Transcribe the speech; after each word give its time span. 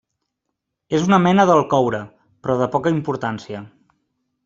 És 0.99 1.05
una 1.09 1.19
mena 1.27 1.45
del 1.51 1.63
coure, 1.75 2.01
però 2.47 2.59
de 2.65 2.71
poca 2.77 2.97
importància. 2.99 3.67